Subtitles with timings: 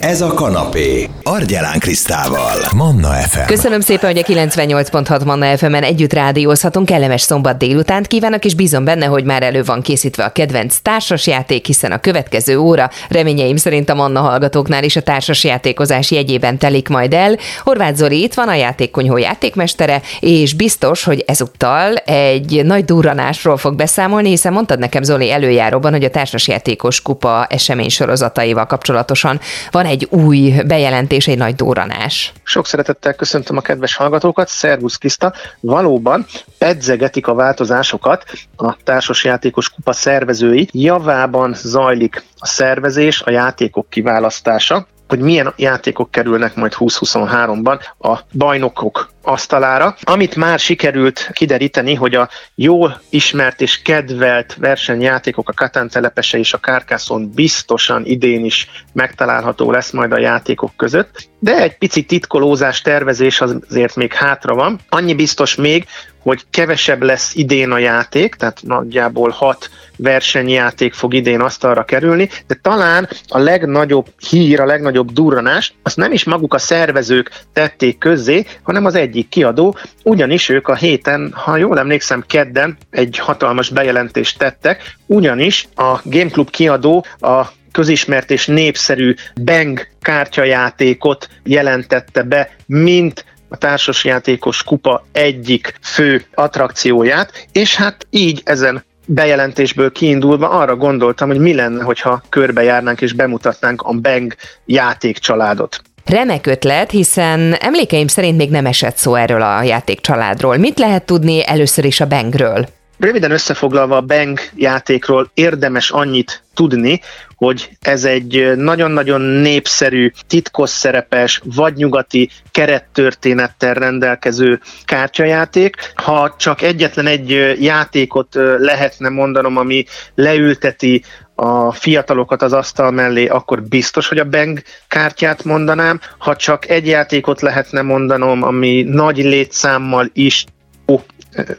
[0.00, 1.08] Ez a kanapé.
[1.22, 2.56] Argyelán Krisztával.
[2.74, 3.46] Manna FM.
[3.46, 6.86] Köszönöm szépen, hogy a 98.6 Manna FM-en együtt rádiózhatunk.
[6.86, 11.66] Kellemes szombat délutánt kívánok, és bízom benne, hogy már elő van készítve a kedvenc társasjáték,
[11.66, 17.14] hiszen a következő óra reményeim szerint a Manna hallgatóknál is a társasjátékozás jegyében telik majd
[17.14, 17.36] el.
[17.62, 23.74] Horváth Zoli itt van, a játékkonyhó játékmestere, és biztos, hogy ezúttal egy nagy durranásról fog
[23.74, 29.40] beszámolni, hiszen mondtad nekem Zoli előjáróban, hogy a társasjátékos kupa esemény sorozataival kapcsolatosan
[29.70, 32.32] van egy új bejelentés, egy nagy durranás.
[32.42, 35.32] Sok szeretettel köszöntöm a kedves hallgatókat, Szervusz Kriszta.
[35.60, 36.26] Valóban
[36.58, 38.24] pedzegetik a változásokat
[38.56, 40.68] a társasjátékos kupa szervezői.
[40.72, 49.10] Javában zajlik a szervezés, a játékok kiválasztása hogy milyen játékok kerülnek majd 2023-ban a bajnokok
[49.30, 49.96] asztalára.
[50.02, 56.52] Amit már sikerült kideríteni, hogy a jól ismert és kedvelt versenyjátékok, a Katán telepese és
[56.52, 62.80] a Kárkászon biztosan idén is megtalálható lesz majd a játékok között, de egy pici titkolózás,
[62.80, 64.80] tervezés azért még hátra van.
[64.88, 65.86] Annyi biztos még,
[66.22, 72.58] hogy kevesebb lesz idén a játék, tehát nagyjából hat versenyjáték fog idén asztalra kerülni, de
[72.62, 78.46] talán a legnagyobb hír, a legnagyobb durranás, azt nem is maguk a szervezők tették közzé,
[78.62, 84.38] hanem az egyik kiadó, ugyanis ők a héten, ha jól emlékszem, kedden egy hatalmas bejelentést
[84.38, 93.24] tettek, ugyanis a Game Club kiadó a közismert és népszerű Bang kártyajátékot jelentette be, mint
[93.48, 101.38] a társasjátékos kupa egyik fő attrakcióját, és hát így ezen bejelentésből kiindulva arra gondoltam, hogy
[101.38, 104.34] mi lenne, hogyha körbejárnánk és bemutatnánk a Bang
[104.64, 105.82] játékcsaládot.
[106.10, 110.56] Remek ötlet, hiszen emlékeim szerint még nem esett szó erről a játékcsaládról.
[110.56, 112.68] Mit lehet tudni először is a Bangről?
[112.98, 117.00] Röviden összefoglalva a Bang játékról érdemes annyit tudni,
[117.36, 125.76] hogy ez egy nagyon-nagyon népszerű, titkos szerepes, vagy nyugati kerettörténettel rendelkező kártyajáték.
[125.94, 129.84] Ha csak egyetlen egy játékot lehetne mondanom, ami
[130.14, 131.02] leülteti
[131.40, 136.00] a fiatalokat az asztal mellé, akkor biztos, hogy a Bang kártyát mondanám.
[136.18, 140.44] Ha csak egy játékot lehetne mondanom, ami nagy létszámmal is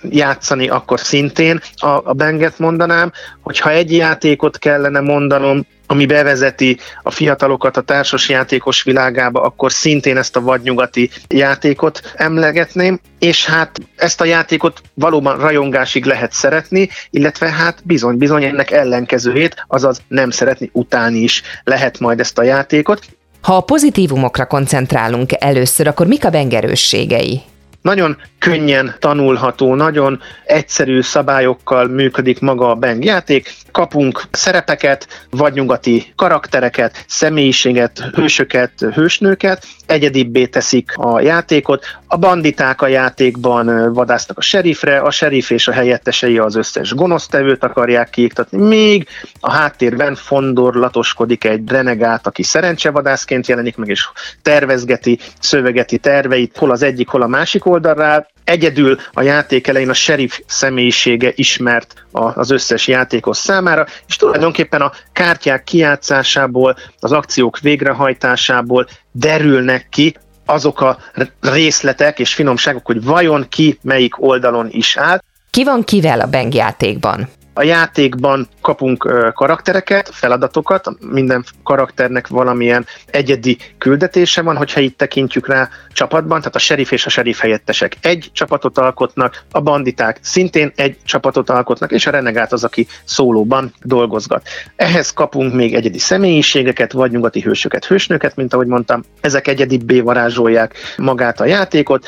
[0.09, 3.11] játszani, akkor szintén a, a Benget mondanám,
[3.41, 10.17] hogyha egy játékot kellene mondanom, ami bevezeti a fiatalokat a társas játékos világába, akkor szintén
[10.17, 17.49] ezt a vadnyugati játékot emlegetném, és hát ezt a játékot valóban rajongásig lehet szeretni, illetve
[17.49, 23.05] hát bizony-bizony ennek ellenkezőjét, azaz nem szeretni, utálni is lehet majd ezt a játékot.
[23.41, 27.41] Ha a pozitívumokra koncentrálunk először, akkor mik a bengerősségei?
[27.81, 33.53] Nagyon könnyen tanulható, nagyon egyszerű szabályokkal működik maga a Bang játék.
[33.71, 41.85] Kapunk szerepeket, vagy nyugati karaktereket, személyiséget, hősöket, hősnőket, egyedibbé teszik a játékot.
[42.07, 47.63] A banditák a játékban vadásznak a serifre, a serif és a helyettesei az összes gonosztevőt
[47.63, 49.07] akarják kiiktatni, még
[49.39, 54.09] a háttérben fondorlatoskodik egy renegát, aki szerencsevadászként jelenik meg, és
[54.41, 59.93] tervezgeti, szövegeti terveit, hol az egyik, hol a másik oldalra, Egyedül a játék elején a
[59.93, 68.87] sheriff személyisége ismert az összes játékos számára, és tulajdonképpen a kártyák kijátszásából, az akciók végrehajtásából
[69.11, 70.15] derülnek ki
[70.45, 70.97] azok a
[71.41, 75.19] részletek és finomságok, hogy vajon ki melyik oldalon is áll.
[75.49, 77.29] Ki van kivel a Bang játékban?
[77.53, 78.97] A játékban kapunk
[79.33, 86.59] karaktereket, feladatokat, minden karakternek valamilyen egyedi küldetése van, hogyha itt tekintjük rá csapatban, tehát a
[86.59, 92.07] serif és a serif helyettesek egy csapatot alkotnak, a banditák szintén egy csapatot alkotnak, és
[92.07, 94.47] a renegát az, aki szólóban dolgozgat.
[94.75, 100.75] Ehhez kapunk még egyedi személyiségeket, vagy nyugati hősöket, hősnőket, mint ahogy mondtam, ezek egyedibbé varázsolják
[100.97, 102.07] magát a játékot,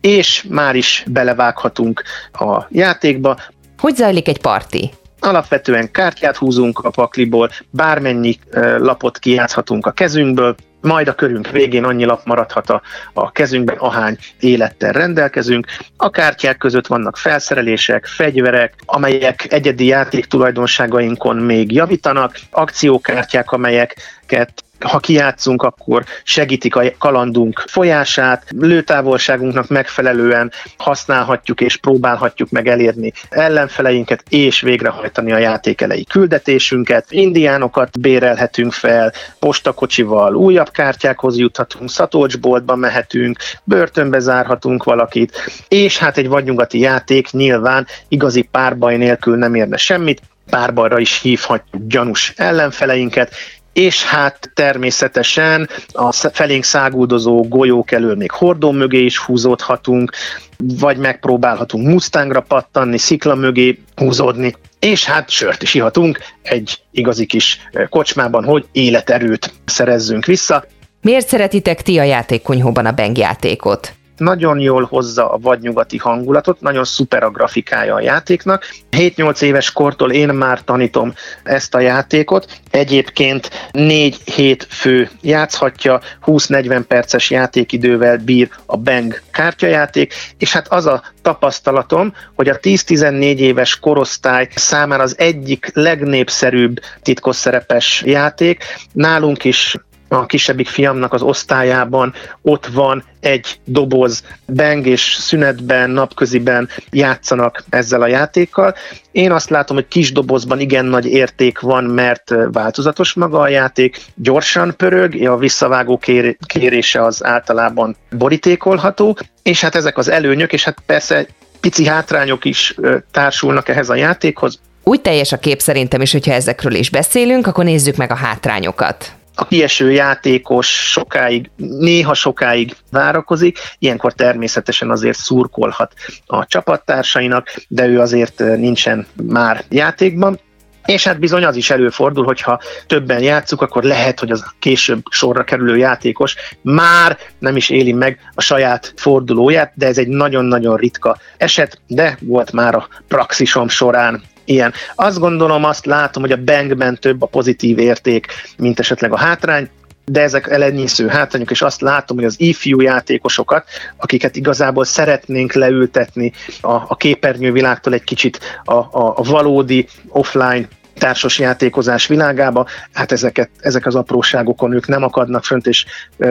[0.00, 2.02] és már is belevághatunk
[2.32, 3.36] a játékba.
[3.80, 4.90] Hogy zajlik egy parti?
[5.20, 8.38] Alapvetően kártyát húzunk a pakliból, bármennyi
[8.78, 12.82] lapot kijátszhatunk a kezünkből, majd a körünk végén annyi lap maradhat a,
[13.12, 15.66] a kezünkben, ahány élettel rendelkezünk.
[15.96, 24.98] A kártyák között vannak felszerelések, fegyverek, amelyek egyedi játék tulajdonságainkon még javítanak, akciókártyák, amelyeket ha
[24.98, 34.60] kijátszunk, akkor segítik a kalandunk folyását, lőtávolságunknak megfelelően használhatjuk és próbálhatjuk meg elérni ellenfeleinket, és
[34.60, 37.06] végrehajtani a játék elejé küldetésünket.
[37.10, 45.32] Indiánokat bérelhetünk fel, postakocsival újabb kártyákhoz juthatunk, szatolcsboltba mehetünk, börtönbe zárhatunk valakit,
[45.68, 51.82] és hát egy vadnyugati játék nyilván igazi párbaj nélkül nem érne semmit, párbajra is hívhatjuk
[51.86, 53.34] gyanús ellenfeleinket,
[53.72, 60.12] és hát természetesen a felénk száguldozó golyók elől még hordó mögé is húzódhatunk,
[60.56, 67.58] vagy megpróbálhatunk Mustangra pattanni, szikla mögé húzódni, és hát sört is ihatunk egy igazi kis
[67.88, 70.64] kocsmában, hogy életerőt szerezzünk vissza.
[71.02, 73.94] Miért szeretitek ti a játékkonyhóban a Bang játékot?
[74.20, 78.64] Nagyon jól hozza a vadnyugati hangulatot, nagyon szuper a grafikája a játéknak.
[78.90, 82.60] 7-8 éves kortól én már tanítom ezt a játékot.
[82.70, 91.02] Egyébként 4-7 fő játszhatja, 20-40 perces játékidővel bír a Bang kártyajáték, és hát az a
[91.22, 98.64] tapasztalatom, hogy a 10-14 éves korosztály számára az egyik legnépszerűbb titkosszerepes játék.
[98.92, 99.76] Nálunk is
[100.12, 108.02] a kisebbik fiamnak az osztályában ott van egy doboz, beng és szünetben, napköziben játszanak ezzel
[108.02, 108.74] a játékkal.
[109.12, 114.00] Én azt látom, hogy kis dobozban igen nagy érték van, mert változatos maga a játék,
[114.14, 116.00] gyorsan pörög, a visszavágó
[116.46, 121.26] kérése az általában borítékolható, és hát ezek az előnyök, és hát persze
[121.60, 122.74] pici hátrányok is
[123.10, 124.60] társulnak ehhez a játékhoz.
[124.84, 129.12] Úgy teljes a kép szerintem is, hogyha ezekről is beszélünk, akkor nézzük meg a hátrányokat
[129.40, 135.94] a kieső játékos sokáig, néha sokáig várakozik, ilyenkor természetesen azért szurkolhat
[136.26, 140.40] a csapattársainak, de ő azért nincsen már játékban.
[140.84, 145.44] És hát bizony az is előfordul, hogyha többen játszuk, akkor lehet, hogy az később sorra
[145.44, 151.16] kerülő játékos már nem is éli meg a saját fordulóját, de ez egy nagyon-nagyon ritka
[151.36, 154.72] eset, de volt már a praxisom során ilyen.
[154.94, 158.26] Azt gondolom, azt látom, hogy a bankben több a pozitív érték,
[158.56, 159.68] mint esetleg a hátrány,
[160.04, 163.64] de ezek elenyésző hátrányok, és azt látom, hogy az ifjú játékosokat,
[163.96, 170.68] akiket igazából szeretnénk leültetni a, a képernyővilágtól egy kicsit a, a, a valódi offline
[170.98, 175.84] társas játékozás világába, hát ezeket, ezek az apróságokon ők nem akadnak fönt, és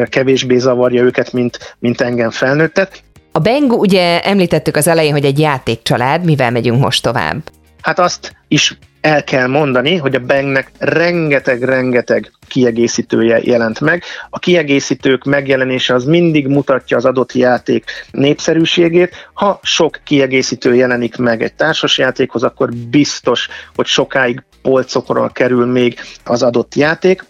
[0.10, 3.04] kevésbé zavarja őket, mint, mint engem felnőttet.
[3.32, 7.42] A Bang, ugye említettük az elején, hogy egy játékcsalád, mivel megyünk most tovább?
[7.82, 14.04] Hát azt is el kell mondani, hogy a Bangnek rengeteg-rengeteg kiegészítője jelent meg.
[14.30, 19.30] A kiegészítők megjelenése az mindig mutatja az adott játék népszerűségét.
[19.34, 26.44] Ha sok kiegészítő jelenik meg egy társasjátékhoz, akkor biztos, hogy sokáig polcokról kerül még az
[26.44, 27.24] adott játék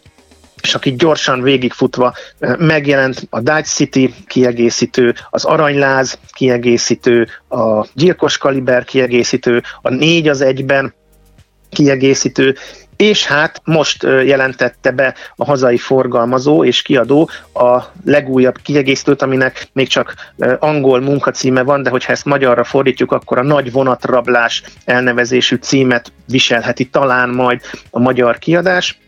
[0.61, 2.13] és aki gyorsan végigfutva
[2.57, 10.41] megjelent a Dodge City kiegészítő, az Aranyláz kiegészítő, a Gyilkos Kaliber kiegészítő, a négy az
[10.41, 10.94] egyben
[11.69, 12.56] kiegészítő,
[12.95, 19.88] és hát most jelentette be a hazai forgalmazó és kiadó a legújabb kiegészítőt, aminek még
[19.88, 20.13] csak
[20.59, 26.85] angol munkacíme van, de hogyha ezt magyarra fordítjuk, akkor a nagy vonatrablás elnevezésű címet viselheti
[26.85, 29.00] talán majd a magyar kiadás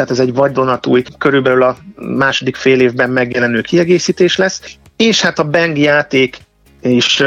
[0.00, 4.62] tehát ez egy vadonatúj, körülbelül a második fél évben megjelenő kiegészítés lesz,
[4.96, 6.36] és hát a Bang játék
[6.82, 7.22] is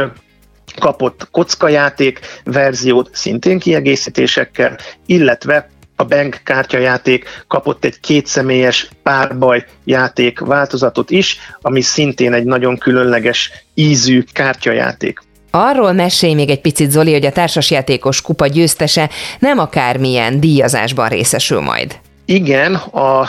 [0.79, 11.09] kapott kockajáték verziót szintén kiegészítésekkel, illetve a Bank kártyajáték kapott egy kétszemélyes párbaj játék változatot
[11.09, 15.19] is, ami szintén egy nagyon különleges ízű kártyajáték.
[15.51, 19.09] Arról mesélj még egy picit, Zoli, hogy a társasjátékos kupa győztese
[19.39, 21.99] nem akármilyen díjazásban részesül majd.
[22.25, 23.27] Igen, a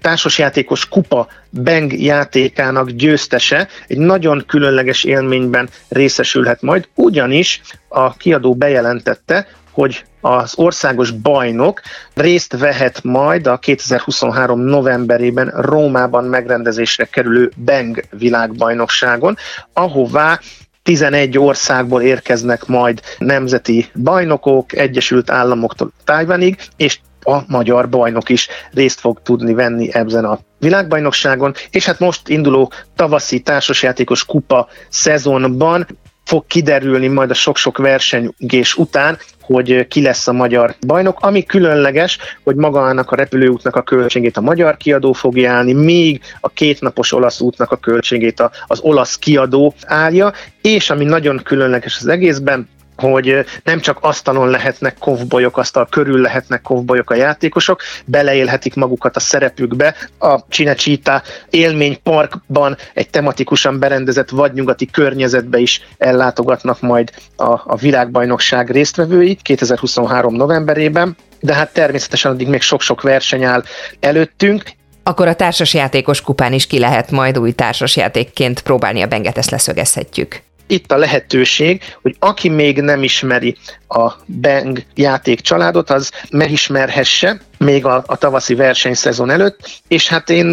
[0.00, 9.46] társasjátékos kupa Bang játékának győztese egy nagyon különleges élményben részesülhet majd, ugyanis a kiadó bejelentette,
[9.70, 11.80] hogy az országos bajnok
[12.14, 19.36] részt vehet majd a 2023 novemberében Rómában megrendezésre kerülő Bang világbajnokságon,
[19.72, 20.40] ahová
[20.82, 29.00] 11 országból érkeznek majd nemzeti bajnokok, Egyesült Államoktól Tájvanig, és a magyar bajnok is részt
[29.00, 35.86] fog tudni venni ebben a világbajnokságon, és hát most induló tavaszi társasjátékos kupa szezonban
[36.24, 41.18] fog kiderülni majd a sok-sok versengés után, hogy ki lesz a magyar bajnok.
[41.20, 46.48] Ami különleges, hogy magának a repülőútnak a költségét a magyar kiadó fogja állni, míg a
[46.48, 52.68] kétnapos olasz útnak a költségét az olasz kiadó állja, és ami nagyon különleges az egészben,
[53.00, 59.20] hogy nem csak asztalon lehetnek kovbolyok, asztal körül lehetnek kovbolyok a játékosok, beleélhetik magukat a
[59.20, 59.94] szerepükbe.
[60.18, 69.38] A Csinecsita élményparkban egy tematikusan berendezett vadnyugati környezetbe is ellátogatnak majd a, a világbajnokság résztvevői
[69.42, 70.34] 2023.
[70.34, 73.62] novemberében de hát természetesen addig még sok-sok verseny áll
[74.00, 74.62] előttünk,
[75.02, 80.42] akkor a társasjátékos kupán is ki lehet majd új társasjátékként próbálni a benget, ezt leszögezhetjük
[80.70, 83.56] itt a lehetőség, hogy aki még nem ismeri
[83.88, 90.46] a Bang játék családot, az megismerhesse, még a, a tavaszi versenyszezon előtt, és hát én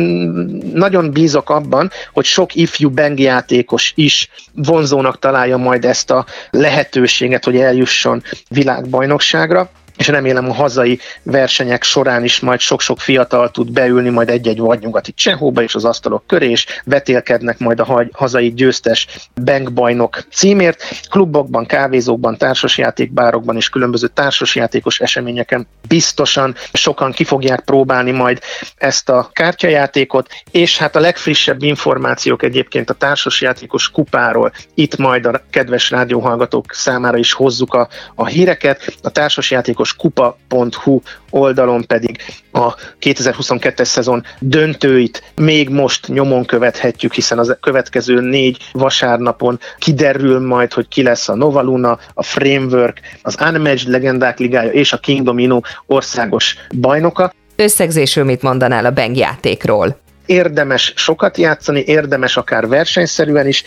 [0.74, 7.44] nagyon bízok abban, hogy sok ifjú Beng játékos is vonzónak találja majd ezt a lehetőséget,
[7.44, 14.10] hogy eljusson világbajnokságra és remélem a hazai versenyek során is majd sok-sok fiatal tud beülni
[14.10, 19.08] majd egy-egy vadnyugati csehóba és az asztalok köré, és vetélkednek majd a hazai győztes
[19.44, 20.84] bankbajnok címért.
[21.10, 28.40] Klubokban, kávézókban, társasjátékbárokban és különböző társasjátékos eseményeken biztosan sokan ki fogják próbálni majd
[28.78, 35.42] ezt a kártyajátékot, és hát a legfrissebb információk egyébként a társasjátékos kupáról itt majd a
[35.50, 38.98] kedves rádióhallgatók számára is hozzuk a, a híreket.
[39.02, 42.18] A társasjátékos kupa.hu oldalon pedig
[42.52, 50.74] a 2022-es szezon döntőit még most nyomon követhetjük, hiszen az következő négy vasárnapon kiderül majd,
[50.74, 55.60] hogy ki lesz a Novaluna, a Framework, az Unmatched Legendák Ligája és a King Domino
[55.86, 57.34] országos bajnoka.
[57.56, 60.06] Összegzésül mit mondanál a Beng játékról?
[60.28, 63.64] érdemes sokat játszani, érdemes akár versenyszerűen is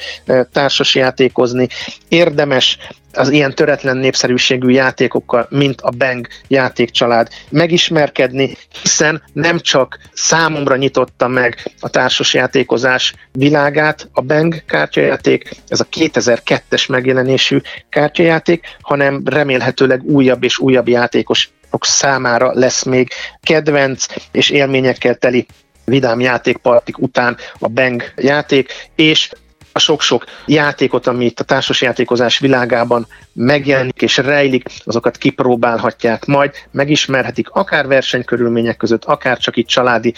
[0.52, 1.68] társas játékozni,
[2.08, 2.78] érdemes
[3.12, 11.28] az ilyen töretlen népszerűségű játékokkal, mint a Bang játékcsalád megismerkedni, hiszen nem csak számomra nyitotta
[11.28, 20.02] meg a társas játékozás világát a Bang kártyajáték, ez a 2002-es megjelenésű kártyajáték, hanem remélhetőleg
[20.02, 21.50] újabb és újabb játékos
[21.80, 23.08] számára lesz még
[23.42, 25.46] kedvenc és élményekkel teli
[25.84, 29.30] vidám játékpartik után a Bang játék, és
[29.72, 37.50] a sok-sok játékot, ami itt a társasjátékozás világában megjelenik és rejlik, azokat kipróbálhatják majd, megismerhetik
[37.50, 40.14] akár versenykörülmények között, akár csak itt családi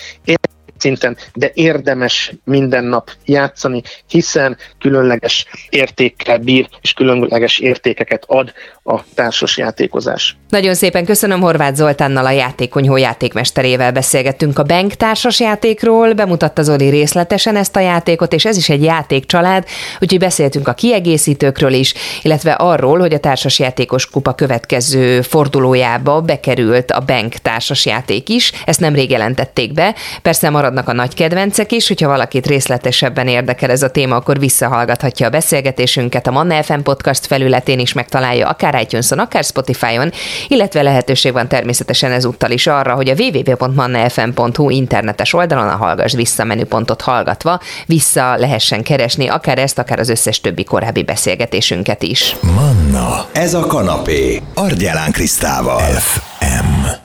[0.82, 8.52] szinten, de érdemes minden nap játszani, hiszen különleges értékkel bír, és különleges értékeket ad
[8.84, 10.36] a társas játékozás.
[10.48, 16.88] Nagyon szépen köszönöm Horváth Zoltánnal a játékonyhó játékmesterével beszélgettünk a Bank társas játékról, bemutatta Zoli
[16.88, 19.64] részletesen ezt a játékot, és ez is egy játékcsalád,
[20.00, 26.90] úgyhogy beszéltünk a kiegészítőkről is, illetve arról, hogy a társas játékos kupa következő fordulójába bekerült
[26.90, 31.88] a Bank társas játék is, ezt nemrég jelentették be, persze maradnak a nagy kedvencek is,
[31.88, 37.26] hogyha valakit részletesebben érdekel ez a téma, akkor visszahallgathatja a beszélgetésünket a Manna FM podcast
[37.26, 40.12] felületén is megtalálja akár itunes akár Spotify-on,
[40.48, 46.44] illetve lehetőség van természetesen ezúttal is arra, hogy a www.mannafm.hu internetes oldalon a Hallgass Vissza
[46.44, 52.36] menüpontot hallgatva vissza lehessen keresni akár ezt, akár az összes többi korábbi beszélgetésünket is.
[52.40, 55.90] Manna, ez a kanapé, Argyelán Krisztával.
[55.90, 57.01] FM.